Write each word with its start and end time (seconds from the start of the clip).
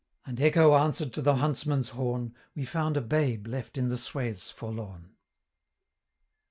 And 0.25 0.41
Echo 0.41 0.73
answered 0.73 1.13
to 1.13 1.21
the 1.21 1.35
huntsman's 1.35 1.89
horn, 1.89 2.33
We 2.55 2.65
found 2.65 2.97
a 2.97 3.01
babe 3.01 3.45
left 3.45 3.77
in 3.77 3.89
the 3.89 3.99
swaths 3.99 4.49
forlorn. 4.49 5.11